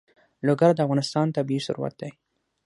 لوگر 0.47 0.69
د 0.75 0.79
افغانستان 0.85 1.27
طبعي 1.35 1.59
ثروت 1.67 1.93
دی. 2.01 2.11